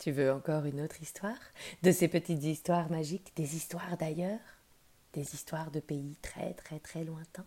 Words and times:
Tu 0.00 0.12
veux 0.12 0.32
encore 0.32 0.64
une 0.64 0.80
autre 0.80 1.02
histoire? 1.02 1.36
De 1.82 1.92
ces 1.92 2.08
petites 2.08 2.42
histoires 2.42 2.90
magiques, 2.90 3.32
des 3.36 3.54
histoires 3.54 3.98
d'ailleurs? 3.98 4.40
Des 5.12 5.34
histoires 5.34 5.70
de 5.70 5.78
pays 5.78 6.16
très 6.22 6.54
très 6.54 6.78
très 6.78 7.04
lointains? 7.04 7.44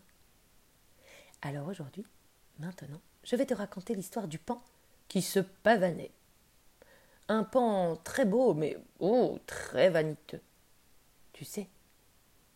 Alors 1.42 1.66
aujourd'hui, 1.66 2.06
maintenant, 2.60 3.00
je 3.24 3.34
vais 3.34 3.44
te 3.44 3.54
raconter 3.54 3.96
l'histoire 3.96 4.28
du 4.28 4.38
pan 4.38 4.62
qui 5.08 5.20
se 5.20 5.40
pavanait. 5.40 6.12
Un 7.26 7.42
pan 7.42 7.96
très 7.96 8.24
beau, 8.24 8.54
mais 8.54 8.78
oh, 9.00 9.36
très 9.46 9.90
vaniteux. 9.90 10.40
Tu 11.32 11.44
sais, 11.44 11.66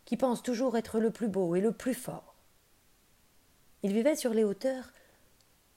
qui 0.04 0.16
pense 0.16 0.44
toujours 0.44 0.76
être 0.76 1.00
le 1.00 1.10
plus 1.10 1.28
beau 1.28 1.56
et 1.56 1.60
le 1.60 1.72
plus 1.72 1.94
fort. 1.94 2.36
Il 3.82 3.92
vivait 3.92 4.14
sur 4.14 4.32
les 4.32 4.44
hauteurs 4.44 4.92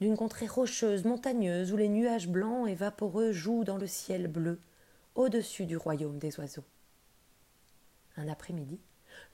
d'une 0.02 0.18
contrée 0.18 0.48
rocheuse, 0.48 1.06
montagneuse, 1.06 1.72
où 1.72 1.78
les 1.78 1.88
nuages 1.88 2.28
blancs 2.28 2.68
et 2.68 2.74
vaporeux 2.74 3.32
jouent 3.32 3.64
dans 3.64 3.78
le 3.78 3.86
ciel 3.86 4.28
bleu, 4.28 4.60
au-dessus 5.14 5.68
du 5.68 5.78
royaume 5.78 6.18
des 6.18 6.40
oiseaux. 6.40 6.64
Un 8.18 8.28
après-midi, 8.28 8.80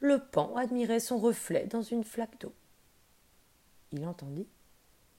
le 0.02 0.20
pan 0.20 0.56
admirait 0.58 1.00
son 1.00 1.18
reflet 1.18 1.68
dans 1.68 1.82
une 1.82 2.04
flaque 2.04 2.40
d'eau. 2.42 2.54
Il 3.94 4.06
entendit 4.06 4.48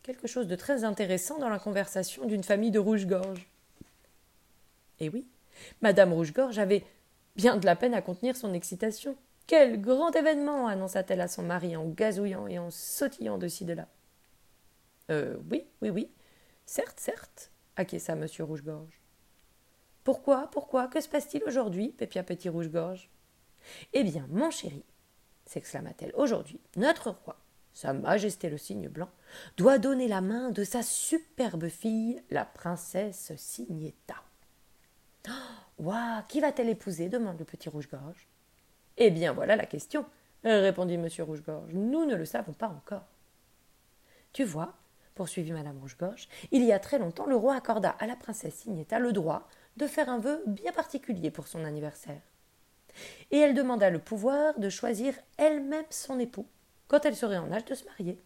quelque 0.03 0.29
chose 0.29 0.47
de 0.47 0.55
très 0.55 0.85
intéressant 0.85 1.39
dans 1.39 1.49
la 1.49 1.59
conversation 1.59 2.27
d'une 2.27 2.45
famille 2.45 2.71
de 2.71 2.79
rouge-gorge. 2.79 3.49
Et 5.01 5.09
oui, 5.09 5.27
Madame 5.81 6.13
Rouge-Gorge 6.13 6.59
avait 6.59 6.85
bien 7.37 7.57
de 7.57 7.65
la 7.65 7.77
peine 7.77 7.95
à 7.95 8.03
contenir 8.03 8.37
son 8.37 8.53
excitation. 8.53 9.17
Quel 9.47 9.81
grand 9.81 10.13
événement 10.13 10.67
annonça-t-elle 10.67 11.23
à 11.23 11.29
son 11.29 11.43
mari 11.43 11.75
en 11.75 11.87
gazouillant 11.87 12.47
et 12.47 12.59
en 12.59 12.71
sautillant 12.71 13.39
de 13.39 13.49
ci 13.49 13.65
de 13.65 13.73
là. 13.73 13.89
Euh, 15.11 15.37
oui, 15.51 15.67
oui, 15.83 15.91
oui. 15.91 16.11
Certes, 16.67 17.01
certes, 17.01 17.51
acquiesça 17.77 18.15
Monsieur 18.15 18.45
Rouge-Gorge? 18.45 19.01
Pourquoi, 20.05 20.51
pourquoi, 20.51 20.89
que 20.89 21.01
se 21.01 21.09
passe-t-il 21.09 21.45
aujourd'hui 21.45 21.91
pépia 21.91 22.23
Petit 22.23 22.49
Rouge-Gorge? 22.49 23.11
Eh 23.93 24.05
bien, 24.05 24.27
mon 24.31 24.51
chéri, 24.51 24.85
s'exclama-t-elle, 25.47 26.13
aujourd'hui, 26.15 26.61
notre 26.77 27.11
roi, 27.11 27.37
Sa 27.73 27.93
Majesté 27.93 28.49
le 28.49 28.59
cygne 28.59 28.89
blanc, 28.89 29.11
doit 29.57 29.79
donner 29.79 30.09
la 30.09 30.21
main 30.21 30.51
de 30.51 30.65
sa 30.65 30.83
superbe 30.83 31.69
fille, 31.69 32.23
la 32.31 32.45
princesse 32.45 33.33
Signetta. 33.37 34.17
Oh, 35.79 35.93
qui 36.29 36.41
va-t-elle 36.41 36.69
épouser? 36.69 37.09
demande 37.09 37.39
le 37.39 37.45
petit 37.45 37.69
rouge-gorge. 37.69 38.27
Eh 38.97 39.11
bien, 39.11 39.33
voilà 39.33 39.57
la 39.57 39.67
question, 39.67 40.05
répondit 40.45 40.99
monsieur 40.99 41.25
rouge-gorge. 41.25 41.73
Nous 41.73 42.05
ne 42.05 42.15
le 42.15 42.25
savons 42.25 42.53
pas 42.53 42.69
encore. 42.69 43.07
Tu 44.33 44.45
vois, 44.45 44.75
poursuivit 45.19 45.51
Madame 45.51 45.81
Rouge-Gorge, 45.81 46.29
il 46.53 46.63
y 46.63 46.71
a 46.71 46.79
très 46.79 47.01
longtemps, 47.01 47.27
le 47.27 47.35
roi 47.35 47.57
accorda 47.57 47.91
à 47.99 48.07
la 48.07 48.15
princesse 48.15 48.55
Signetta 48.55 49.01
le 49.01 49.13
droit 49.13 49.49
de 49.77 49.89
faire 49.89 50.09
un 50.09 50.21
vœu 50.21 50.45
bien 50.47 50.71
particulier 50.71 51.33
pour 51.33 51.49
son 51.49 51.65
anniversaire. 51.65 52.21
Et 53.33 53.39
elle 53.39 53.53
demanda 53.53 53.91
le 53.91 53.99
pouvoir 53.99 54.57
de 54.61 54.69
choisir 54.69 55.15
elle-même 55.37 55.85
son 55.91 56.21
époux 56.21 56.47
quand 56.87 57.05
elle 57.05 57.17
serait 57.17 57.37
en 57.37 57.51
âge 57.51 57.65
de 57.65 57.75
se 57.75 57.85
marier. 57.85 58.23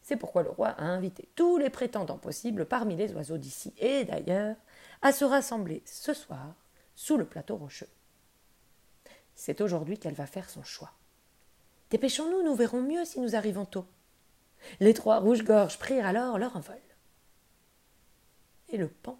C'est 0.00 0.16
pourquoi 0.16 0.44
le 0.44 0.50
roi 0.50 0.68
a 0.68 0.84
invité 0.84 1.28
tous 1.34 1.58
les 1.58 1.68
prétendants 1.68 2.16
possibles 2.16 2.64
parmi 2.64 2.96
les 2.96 3.12
oiseaux 3.12 3.36
d'ici 3.36 3.74
et 3.76 4.04
d'ailleurs 4.04 4.56
à 5.02 5.12
se 5.12 5.26
rassembler 5.26 5.82
ce 5.84 6.14
soir 6.14 6.54
sous 6.94 7.18
le 7.18 7.26
plateau 7.26 7.56
rocheux. 7.56 7.90
C'est 9.34 9.60
aujourd'hui 9.60 9.98
qu'elle 9.98 10.14
va 10.14 10.26
faire 10.26 10.48
son 10.48 10.62
choix. 10.62 10.92
Dépêchons-nous, 11.90 12.42
nous 12.42 12.54
verrons 12.54 12.80
mieux 12.80 13.04
si 13.04 13.20
nous 13.20 13.36
arrivons 13.36 13.66
tôt. 13.66 13.84
Les 14.80 14.94
trois 14.94 15.18
rouges-gorges 15.18 15.78
prirent 15.78 16.06
alors 16.06 16.38
leur 16.38 16.56
envol. 16.56 16.76
Et 18.68 18.76
le 18.76 18.88
pan, 18.88 19.18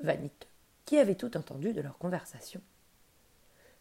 vaniteux, 0.00 0.48
qui 0.84 0.98
avait 0.98 1.14
tout 1.14 1.36
entendu 1.36 1.72
de 1.72 1.80
leur 1.80 1.98
conversation, 1.98 2.60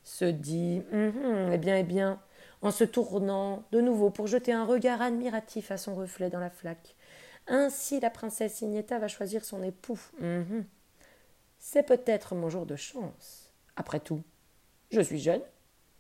se 0.04 0.26
dit 0.26 0.82
hum, 0.92 1.14
hum, 1.24 1.52
Eh 1.54 1.58
bien, 1.58 1.78
eh 1.78 1.84
bien, 1.84 2.22
en 2.62 2.72
se 2.72 2.84
tournant 2.84 3.64
de 3.72 3.82
nouveau 3.82 4.10
pour 4.10 4.28
jeter 4.28 4.52
un 4.52 4.66
regard 4.66 5.02
admiratif 5.02 5.72
à 5.72 5.78
son 5.78 5.96
reflet 5.96 6.30
dans 6.30 6.40
la 6.40 6.50
flaque. 6.50 6.96
Ainsi 7.48 8.00
la 8.00 8.10
princesse 8.10 8.56
Signetta 8.56 9.00
va 9.00 9.08
choisir 9.08 9.44
son 9.44 9.64
époux. 9.64 10.00
Hum, 10.22 10.66
C'est 11.58 11.84
peut-être 11.84 12.36
mon 12.36 12.50
jour 12.50 12.66
de 12.66 12.76
chance. 12.76 13.54
Après 13.76 14.00
tout, 14.00 14.22
je 14.92 15.02
suis 15.02 15.20
jeune, 15.20 15.42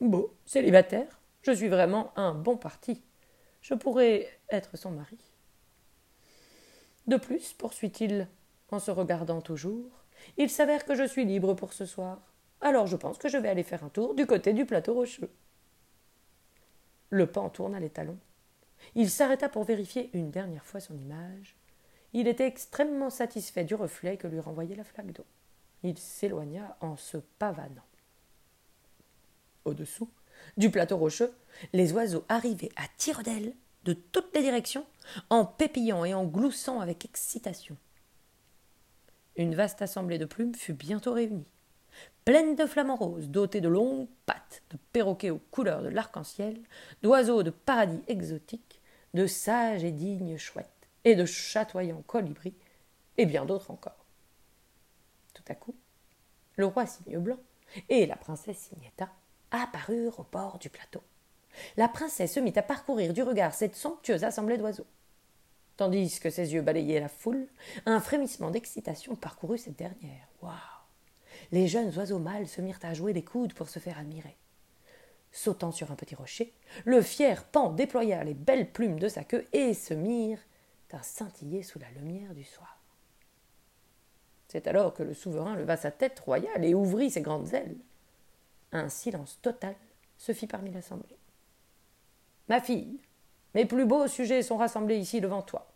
beau, 0.02 0.36
célibataire, 0.46 1.20
je 1.42 1.52
suis 1.52 1.70
vraiment 1.70 2.12
un 2.18 2.34
bon 2.34 2.58
parti 2.58 3.02
je 3.62 3.74
pourrais 3.74 4.28
être 4.50 4.78
son 4.78 4.92
mari. 4.92 5.18
De 7.08 7.18
plus, 7.18 7.54
poursuit-il, 7.54 8.28
en 8.72 8.80
se 8.80 8.92
regardant 8.92 9.42
toujours, 9.42 10.06
il 10.38 10.50
s'avère 10.50 10.86
que 10.86 10.96
je 10.96 11.08
suis 11.08 11.26
libre 11.26 11.54
pour 11.54 11.74
ce 11.74 11.86
soir. 11.86 12.20
Alors 12.62 12.88
je 12.88 12.98
pense 12.98 13.18
que 13.18 13.30
je 13.30 13.38
vais 13.38 13.50
aller 13.50 13.64
faire 13.64 13.84
un 13.84 13.90
tour 13.90 14.14
du 14.16 14.26
côté 14.26 14.54
du 14.54 14.66
plateau 14.66 14.94
rocheux. 14.94 15.32
Le 17.10 17.26
pan 17.26 17.50
tourna 17.50 17.80
les 17.80 17.90
talons. 17.90 18.20
Il 18.96 19.10
s'arrêta 19.10 19.50
pour 19.50 19.64
vérifier 19.64 20.10
une 20.14 20.30
dernière 20.30 20.66
fois 20.66 20.80
son 20.80 20.98
image. 20.98 21.56
Il 22.14 22.28
était 22.28 22.48
extrêmement 22.48 23.10
satisfait 23.10 23.64
du 23.64 23.76
reflet 23.76 24.18
que 24.18 24.28
lui 24.28 24.40
renvoyait 24.40 24.76
la 24.76 24.84
flaque 24.84 25.12
d'eau. 25.12 25.26
Il 25.84 25.98
s'éloigna 25.98 26.78
en 26.82 26.96
se 26.96 27.18
pavanant. 27.18 27.86
Au-dessous, 29.66 30.10
du 30.58 30.70
plateau 30.70 30.98
rocheux, 30.98 31.34
les 31.74 31.94
oiseaux 31.94 32.26
arrivaient 32.30 32.72
à 32.76 32.84
tire 32.98 33.24
d'aile 33.24 33.54
de 33.86 33.94
toutes 33.94 34.36
les 34.36 34.42
directions, 34.42 34.86
en 35.30 35.46
pépillant 35.46 36.06
et 36.06 36.14
en 36.14 36.26
gloussant 36.26 36.80
avec 36.80 37.06
excitation. 37.06 37.78
Une 39.36 39.56
vaste 39.56 39.82
assemblée 39.82 40.18
de 40.18 40.26
plumes 40.26 40.56
fut 40.56 40.74
bientôt 40.74 41.14
réunie. 41.14 41.48
Pleine 42.26 42.56
de 42.56 42.66
flamants 42.66 42.98
roses, 42.98 43.30
dotée 43.30 43.62
de 43.62 43.70
longues 43.70 44.08
pattes, 44.26 44.62
de 44.70 44.78
perroquets 44.92 45.30
aux 45.30 45.42
couleurs 45.52 45.82
de 45.82 45.88
l'arc-en-ciel, 45.88 46.62
d'oiseaux 47.02 47.42
de 47.42 47.50
paradis 47.50 48.02
exotiques, 48.08 48.82
de 49.14 49.26
sages 49.26 49.84
et 49.84 49.92
dignes 49.92 50.38
chouettes, 50.38 50.90
et 51.06 51.16
de 51.16 51.26
chatoyants 51.26 52.04
colibris, 52.06 52.54
et 53.18 53.26
bien 53.26 53.46
d'autres 53.46 53.72
encore. 53.72 54.06
Tout 55.34 55.44
à 55.48 55.56
coup, 55.56 55.76
le 56.58 56.66
roi 56.66 56.86
Cygne 56.86 57.18
Blanc 57.18 57.40
et 57.88 58.06
la 58.06 58.16
princesse 58.18 58.58
Signetta 58.58 59.10
apparurent 59.52 60.20
au 60.20 60.26
bord 60.32 60.60
du 60.60 60.70
plateau. 60.70 61.02
La 61.78 61.88
princesse 61.88 62.34
se 62.34 62.40
mit 62.40 62.54
à 62.56 62.62
parcourir 62.62 63.14
du 63.14 63.24
regard 63.24 63.54
cette 63.54 63.76
somptueuse 63.76 64.24
assemblée 64.24 64.58
d'oiseaux. 64.58 64.88
Tandis 65.78 66.20
que 66.20 66.30
ses 66.30 66.54
yeux 66.54 66.62
balayaient 66.62 67.00
la 67.00 67.10
foule, 67.10 67.48
un 67.86 68.02
frémissement 68.02 68.52
d'excitation 68.52 69.16
parcourut 69.16 69.58
cette 69.58 69.78
dernière. 69.78 70.28
Waouh 70.42 70.54
Les 71.52 71.68
jeunes 71.68 71.96
oiseaux 71.98 72.20
mâles 72.20 72.48
se 72.48 72.62
mirent 72.62 72.80
à 72.84 72.94
jouer 72.94 73.14
des 73.14 73.24
coudes 73.24 73.54
pour 73.54 73.70
se 73.70 73.80
faire 73.80 73.98
admirer. 73.98 74.36
Sautant 75.32 75.72
sur 75.72 75.92
un 75.92 75.96
petit 75.96 76.16
rocher, 76.16 76.54
le 76.86 77.02
fier 77.02 77.46
pan 77.46 77.72
déploya 77.72 78.24
les 78.24 78.34
belles 78.34 78.72
plumes 78.72 79.00
de 79.00 79.08
sa 79.08 79.24
queue 79.24 79.48
et 79.54 79.74
se 79.74 79.94
mirent 79.94 80.44
à 80.92 81.04
scintiller 81.04 81.62
sous 81.64 81.80
la 81.80 81.90
lumière 81.92 82.34
du 82.34 82.44
soir. 82.44 82.80
C'est 84.48 84.68
alors 84.68 84.94
que 84.94 85.04
le 85.04 85.14
souverain 85.14 85.56
leva 85.56 85.78
sa 85.78 85.92
tête 85.92 86.20
royale 86.20 86.66
et 86.66 86.74
ouvrit 86.74 87.12
ses 87.12 87.22
grandes 87.22 87.54
ailes. 87.54 87.78
Un 88.72 88.90
silence 88.90 89.40
total 89.42 89.76
se 90.18 90.34
fit 90.34 90.48
parmi 90.48 90.72
l'assemblée. 90.72 91.18
Ma 92.48 92.62
fille, 92.62 93.00
mes 93.56 93.66
plus 93.66 93.86
beaux 93.86 94.08
sujets 94.08 94.44
sont 94.44 94.58
rassemblés 94.58 94.98
ici 94.98 95.22
devant 95.22 95.42
toi. 95.42 95.72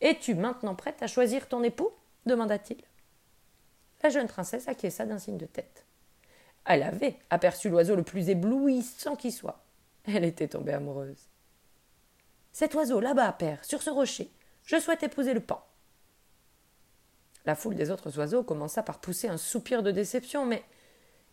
Es-tu 0.00 0.34
maintenant 0.34 0.74
prête 0.74 1.02
à 1.02 1.06
choisir 1.06 1.48
ton 1.48 1.62
époux? 1.62 1.90
demanda-t-il. 2.26 2.82
La 4.02 4.10
jeune 4.10 4.28
princesse 4.28 4.68
acquiesça 4.68 5.06
d'un 5.06 5.18
signe 5.18 5.38
de 5.38 5.46
tête. 5.46 5.84
Elle 6.64 6.82
avait 6.82 7.16
aperçu 7.30 7.70
l'oiseau 7.70 7.96
le 7.96 8.02
plus 8.02 8.28
éblouissant 8.28 9.16
qui 9.16 9.32
soit. 9.32 9.64
Elle 10.04 10.24
était 10.24 10.48
tombée 10.48 10.74
amoureuse. 10.74 11.28
Cet 12.52 12.74
oiseau 12.74 13.00
là-bas, 13.00 13.32
père, 13.32 13.64
sur 13.64 13.82
ce 13.82 13.90
rocher, 13.90 14.30
je 14.64 14.78
souhaite 14.78 15.02
épouser 15.02 15.34
le 15.34 15.40
pan. 15.40 15.64
La 17.46 17.54
foule 17.54 17.74
des 17.74 17.90
autres 17.90 18.18
oiseaux 18.18 18.42
commença 18.42 18.82
par 18.82 19.00
pousser 19.00 19.28
un 19.28 19.38
soupir 19.38 19.82
de 19.82 19.90
déception, 19.90 20.44
mais 20.44 20.62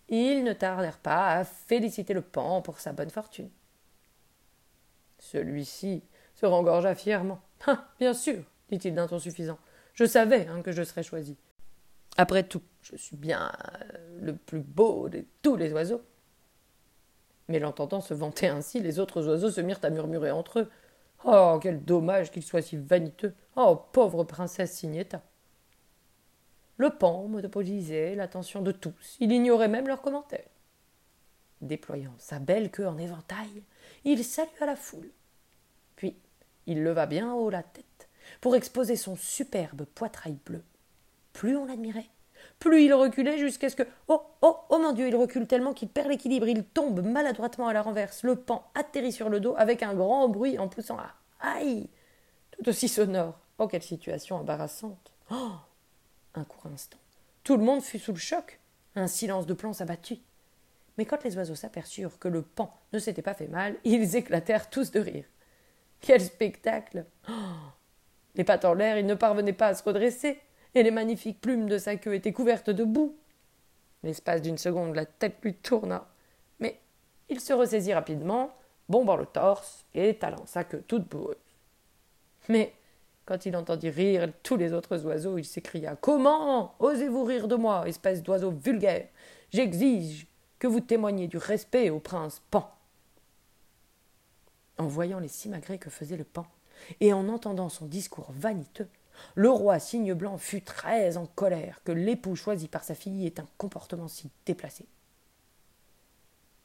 ils 0.10 0.44
ne 0.44 0.54
tardèrent 0.54 1.00
pas 1.00 1.30
à 1.36 1.44
féliciter 1.44 2.14
le 2.14 2.22
pan 2.22 2.62
pour 2.62 2.80
sa 2.80 2.94
bonne 2.94 3.10
fortune. 3.10 3.50
Celui-ci 5.20 6.04
se 6.36 6.46
rengorgea 6.46 6.96
fièrement. 6.96 7.42
Ah, 7.68 7.88
bien 8.00 8.14
sûr, 8.14 8.44
dit-il 8.70 8.94
d'un 8.94 9.08
ton 9.08 9.18
suffisant. 9.18 9.58
Je 9.94 10.06
savais 10.06 10.48
hein, 10.48 10.62
que 10.62 10.72
je 10.72 10.84
serais 10.84 11.04
choisi. 11.04 11.38
Après 12.18 12.44
tout, 12.44 12.62
je 12.82 12.96
suis 12.96 13.16
bien 13.16 13.52
euh, 13.94 14.20
le 14.22 14.36
plus 14.36 14.62
beau 14.62 15.10
de 15.10 15.26
tous 15.42 15.56
les 15.56 15.74
oiseaux. 15.74 16.02
Mais 17.48 17.60
l'entendant 17.60 18.02
se 18.02 18.14
vanter 18.14 18.48
ainsi, 18.48 18.80
les 18.80 19.00
autres 19.00 19.28
oiseaux 19.28 19.52
se 19.52 19.62
mirent 19.62 19.80
à 19.84 19.90
murmurer 19.90 20.32
entre 20.32 20.60
eux. 20.60 20.70
Oh, 21.24 21.60
quel 21.62 21.84
dommage 21.84 22.32
qu'il 22.32 22.44
soit 22.44 22.62
si 22.62 22.78
vaniteux. 22.78 23.34
Oh, 23.56 23.76
pauvre 23.92 24.24
princesse 24.24 24.74
Signetta. 24.74 25.22
Le 26.78 26.90
pan 26.90 27.28
monopolisait 27.28 28.16
l'attention 28.16 28.62
de 28.62 28.72
tous. 28.72 29.18
Il 29.20 29.32
ignorait 29.32 29.68
même 29.68 29.88
leurs 29.88 30.02
commentaires. 30.02 30.50
Déployant 31.62 32.14
sa 32.18 32.40
belle 32.40 32.70
queue 32.70 32.88
en 32.88 32.98
éventail, 32.98 33.64
il 34.04 34.24
salua 34.24 34.66
la 34.66 34.76
foule. 34.76 35.10
Puis 35.96 36.18
il 36.68 36.84
leva 36.84 37.06
bien 37.06 37.34
haut 37.34 37.50
la 37.50 37.64
tête 37.64 38.10
pour 38.42 38.56
exposer 38.56 38.96
son 38.96 39.16
superbe 39.16 39.86
poitrail 39.86 40.38
bleu. 40.46 40.64
plus 41.32 41.56
on 41.56 41.66
l'admirait. 41.66 42.10
Plus 42.60 42.84
il 42.84 42.94
reculait 42.94 43.38
jusqu'à 43.38 43.70
ce 43.70 43.76
que. 43.76 43.84
Oh, 44.08 44.22
oh, 44.42 44.58
oh 44.70 44.78
mon 44.78 44.92
Dieu, 44.92 45.08
il 45.08 45.16
recule 45.16 45.48
tellement 45.48 45.74
qu'il 45.74 45.90
perd 45.90 46.10
l'équilibre, 46.10 46.48
il 46.48 46.64
tombe 46.64 47.02
maladroitement 47.02 47.68
à 47.68 47.74
la 47.74 47.82
renverse. 47.82 48.24
Le 48.24 48.36
pan 48.36 48.70
atterrit 48.76 49.12
sur 49.12 49.30
le 49.30 49.40
dos 49.40 49.56
avec 49.58 49.84
un 49.84 49.94
grand 49.94 50.28
bruit 50.30 50.60
en 50.60 50.68
poussant 50.68 50.98
à 50.98 51.16
Aïe 51.40 51.90
Tout 52.52 52.70
aussi 52.70 52.88
sonore. 52.88 53.40
Oh, 53.58 53.68
quelle 53.68 53.84
situation 53.84 54.38
embarrassante. 54.38 55.12
Oh 55.32 55.54
Un 56.36 56.44
court 56.44 56.68
instant. 56.72 56.98
Tout 57.44 57.58
le 57.58 57.64
monde 57.64 57.82
fut 57.82 58.00
sous 58.00 58.12
le 58.12 58.20
choc. 58.20 58.60
Un 58.96 59.08
silence 59.08 59.46
de 59.46 59.54
plomb 59.54 59.74
s'abattit. 59.74 60.24
Mais 60.98 61.06
quand 61.06 61.24
les 61.24 61.36
oiseaux 61.38 61.56
s'aperçurent 61.56 62.20
que 62.20 62.28
le 62.28 62.42
pan 62.42 62.74
ne 62.94 63.00
s'était 63.00 63.22
pas 63.22 63.34
fait 63.34 63.48
mal, 63.48 63.76
ils 63.84 64.16
éclatèrent 64.16 64.70
tous 64.70 64.92
de 64.92 65.00
rire. 65.00 65.26
Quel 66.00 66.22
spectacle 66.22 67.06
oh 67.30 67.34
Les 68.36 68.44
pattes 68.44 68.66
en 68.66 68.74
l'air, 68.74 68.98
il 68.98 69.06
ne 69.06 69.16
parvenait 69.16 69.54
pas 69.54 69.68
à 69.68 69.74
se 69.74 69.84
redresser, 69.84 70.40
et 70.74 70.84
les 70.84 70.92
magnifiques 70.92 71.42
plumes 71.42 71.68
de 71.68 71.78
sa 71.78 71.96
queue 71.96 72.16
étaient 72.16 72.34
couvertes 72.34 72.70
de 72.70 72.84
boue. 72.84 73.18
L'espace 74.04 74.42
d'une 74.42 74.58
seconde, 74.58 74.96
la 74.96 75.06
tête 75.06 75.38
lui 75.42 75.56
tourna. 75.56 76.08
Mais 76.60 76.80
il 77.30 77.40
se 77.40 77.54
ressaisit 77.54 77.94
rapidement, 77.94 78.56
bombant 78.88 79.16
le 79.16 79.26
torse 79.26 79.86
et 79.94 80.10
étalant 80.10 80.46
sa 80.46 80.64
queue 80.64 80.84
toute 80.88 81.08
boueuse. 81.10 81.36
Mais 82.50 82.74
quand 83.26 83.46
il 83.46 83.56
entendit 83.56 83.90
rire 83.90 84.32
tous 84.44 84.56
les 84.56 84.74
autres 84.74 85.04
oiseaux, 85.06 85.38
il 85.38 85.46
s'écria 85.46 85.96
Comment 85.96 86.76
osez-vous 86.80 87.24
rire 87.24 87.48
de 87.48 87.56
moi, 87.56 87.88
espèce 87.88 88.22
d'oiseau 88.22 88.52
vulgaire? 88.52 89.08
J'exige 89.52 90.28
que 90.60 90.68
vous 90.68 90.80
témoigniez 90.80 91.28
du 91.28 91.38
respect 91.38 91.90
au 91.90 92.00
prince 92.00 92.42
Pan. 92.52 92.72
En 94.78 94.88
voyant 94.88 95.20
les 95.20 95.28
simagrées 95.28 95.80
que 95.80 95.90
faisait 95.90 96.18
le 96.18 96.24
Pan, 96.24 96.46
et 97.00 97.14
en 97.14 97.28
entendant 97.30 97.70
son 97.70 97.86
discours 97.86 98.32
vaniteux, 98.32 98.88
le 99.34 99.50
roi 99.50 99.80
Cygne 99.80 100.14
Blanc 100.14 100.38
fut 100.38 100.62
très 100.62 101.18
en 101.18 101.26
colère 101.26 101.82
que 101.84 101.94
l'époux 101.94 102.36
choisi 102.36 102.68
par 102.68 102.84
sa 102.84 102.96
fille 102.96 103.26
ait 103.26 103.40
un 103.40 103.48
comportement 103.58 104.10
si 104.10 104.30
déplacé. 104.46 104.86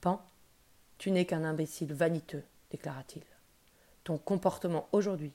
Pan, 0.00 0.20
tu 0.98 1.10
n'es 1.10 1.26
qu'un 1.26 1.44
imbécile 1.44 1.94
vaniteux, 1.94 2.42
déclara-t-il. 2.70 3.22
Ton 4.02 4.18
comportement 4.18 4.88
aujourd'hui 4.92 5.32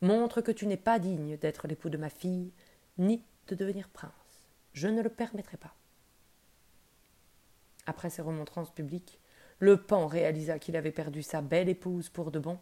montre 0.00 0.40
que 0.40 0.52
tu 0.52 0.66
n'es 0.66 0.76
pas 0.76 0.98
digne 0.98 1.36
d'être 1.36 1.68
l'époux 1.68 1.90
de 1.90 1.96
ma 1.96 2.10
fille, 2.10 2.52
ni 2.98 3.22
de 3.48 3.54
devenir 3.54 3.88
prince. 3.88 4.12
Je 4.72 4.88
ne 4.88 5.02
le 5.02 5.08
permettrai 5.08 5.56
pas. 5.56 5.74
Après 7.86 8.10
ces 8.10 8.22
remontrances 8.22 8.70
publiques, 8.70 9.18
le 9.58 9.76
pan 9.76 10.06
réalisa 10.06 10.58
qu'il 10.58 10.76
avait 10.76 10.92
perdu 10.92 11.22
sa 11.22 11.40
belle 11.40 11.68
épouse 11.68 12.08
pour 12.08 12.30
de 12.30 12.38
bon. 12.38 12.58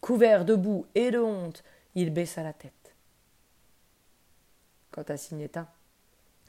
Couvert 0.00 0.44
de 0.44 0.54
boue 0.54 0.86
et 0.94 1.10
de 1.10 1.18
honte, 1.18 1.64
il 1.94 2.12
baissa 2.12 2.42
la 2.42 2.52
tête. 2.52 2.94
Quant 4.90 5.02
à 5.02 5.16
Signetta, 5.16 5.72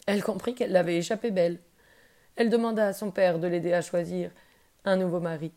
elle 0.06 0.24
comprit 0.24 0.56
qu'elle 0.56 0.72
l'avait 0.72 0.98
échappé 0.98 1.32
belle. 1.32 1.60
Elle 2.36 2.50
demanda 2.50 2.88
à 2.88 2.94
son 2.94 3.12
père 3.12 3.40
de 3.40 3.48
l'aider 3.48 3.74
à 3.74 3.82
choisir 3.82 4.32
un 4.86 4.96
nouveau 4.96 5.20
mari 5.20 5.52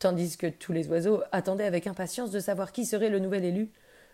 tandis 0.00 0.36
que 0.36 0.48
tous 0.48 0.72
les 0.72 0.88
oiseaux 0.88 1.22
attendaient 1.30 1.64
avec 1.64 1.86
impatience 1.86 2.32
de 2.32 2.40
savoir 2.40 2.72
qui 2.72 2.84
serait 2.84 3.10
le 3.10 3.20
nouvel 3.20 3.44
élu. 3.44 3.70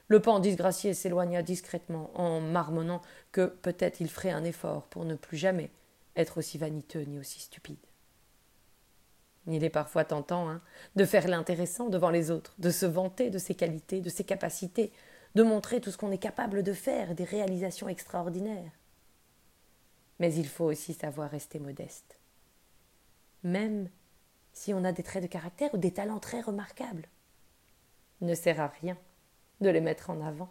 Le 0.08 0.20
pan 0.20 0.38
disgracié 0.38 0.92
s'éloigna 0.92 1.42
discrètement 1.42 2.10
en 2.14 2.40
marmonnant 2.40 3.00
que 3.32 3.46
peut-être 3.46 4.00
il 4.00 4.10
ferait 4.10 4.30
un 4.30 4.44
effort 4.44 4.82
pour 4.84 5.04
ne 5.04 5.14
plus 5.14 5.36
jamais 5.36 5.70
être 6.16 6.38
aussi 6.38 6.58
vaniteux 6.58 7.02
ni 7.02 7.18
aussi 7.18 7.40
stupide. 7.40 7.78
Il 9.46 9.62
est 9.62 9.70
parfois 9.70 10.04
tentant 10.04 10.48
hein, 10.48 10.60
de 10.96 11.04
faire 11.04 11.28
l'intéressant 11.28 11.88
devant 11.88 12.10
les 12.10 12.30
autres, 12.30 12.54
de 12.58 12.70
se 12.70 12.86
vanter 12.86 13.30
de 13.30 13.38
ses 13.38 13.54
qualités, 13.54 14.00
de 14.00 14.10
ses 14.10 14.24
capacités, 14.24 14.92
de 15.36 15.42
montrer 15.44 15.80
tout 15.80 15.92
ce 15.92 15.96
qu'on 15.96 16.10
est 16.10 16.18
capable 16.18 16.62
de 16.62 16.72
faire, 16.72 17.14
des 17.14 17.24
réalisations 17.24 17.88
extraordinaires. 17.88 18.72
Mais 20.18 20.34
il 20.34 20.48
faut 20.48 20.64
aussi 20.64 20.94
savoir 20.94 21.30
rester 21.30 21.60
modeste. 21.60 22.18
Même 23.44 23.88
si 24.56 24.72
on 24.72 24.84
a 24.84 24.92
des 24.92 25.02
traits 25.02 25.22
de 25.22 25.28
caractère 25.28 25.72
ou 25.74 25.76
des 25.76 25.92
talents 25.92 26.18
très 26.18 26.40
remarquables. 26.40 27.06
Il 28.22 28.26
ne 28.26 28.34
sert 28.34 28.58
à 28.58 28.68
rien 28.68 28.96
de 29.60 29.68
les 29.68 29.82
mettre 29.82 30.08
en 30.08 30.20
avant. 30.22 30.48